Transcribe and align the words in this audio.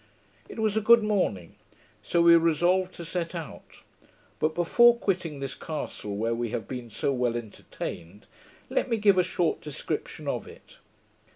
It 0.49 0.57
was 0.57 0.75
a 0.75 0.81
good 0.81 1.03
morning; 1.03 1.53
so 2.01 2.23
we 2.23 2.35
resolved 2.35 2.95
to 2.95 3.05
set 3.05 3.35
out. 3.35 3.83
But, 4.39 4.55
before 4.55 4.97
quitting 4.97 5.39
this 5.41 5.53
castle, 5.53 6.17
where 6.17 6.33
we 6.33 6.49
have 6.49 6.67
been 6.67 6.89
so 6.89 7.13
well 7.13 7.35
entertained, 7.37 8.25
let 8.67 8.89
me 8.89 8.97
give 8.97 9.19
a 9.19 9.23
short 9.23 9.61
description 9.61 10.27
of 10.27 10.47
it. 10.47 10.79